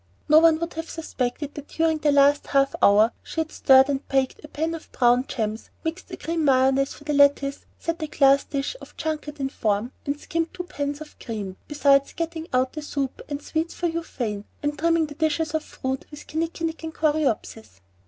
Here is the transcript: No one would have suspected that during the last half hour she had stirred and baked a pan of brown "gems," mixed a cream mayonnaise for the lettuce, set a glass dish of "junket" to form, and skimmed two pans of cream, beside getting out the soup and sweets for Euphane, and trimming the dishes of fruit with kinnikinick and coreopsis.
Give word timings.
No 0.27 0.39
one 0.39 0.57
would 0.57 0.73
have 0.73 0.89
suspected 0.89 1.53
that 1.53 1.67
during 1.67 1.99
the 1.99 2.11
last 2.11 2.47
half 2.47 2.73
hour 2.81 3.11
she 3.21 3.39
had 3.39 3.51
stirred 3.51 3.87
and 3.87 4.07
baked 4.07 4.43
a 4.43 4.47
pan 4.47 4.73
of 4.73 4.91
brown 4.91 5.27
"gems," 5.27 5.69
mixed 5.85 6.09
a 6.09 6.17
cream 6.17 6.43
mayonnaise 6.43 6.95
for 6.95 7.03
the 7.03 7.13
lettuce, 7.13 7.67
set 7.77 8.01
a 8.01 8.07
glass 8.07 8.43
dish 8.43 8.75
of 8.81 8.97
"junket" 8.97 9.35
to 9.35 9.47
form, 9.49 9.91
and 10.07 10.19
skimmed 10.19 10.51
two 10.55 10.63
pans 10.63 11.01
of 11.01 11.19
cream, 11.19 11.55
beside 11.67 12.15
getting 12.15 12.47
out 12.51 12.73
the 12.73 12.81
soup 12.81 13.21
and 13.29 13.43
sweets 13.43 13.75
for 13.75 13.87
Euphane, 13.87 14.45
and 14.63 14.79
trimming 14.79 15.05
the 15.05 15.13
dishes 15.13 15.53
of 15.53 15.63
fruit 15.63 16.03
with 16.09 16.25
kinnikinick 16.25 16.83
and 16.83 16.95
coreopsis. 16.95 17.79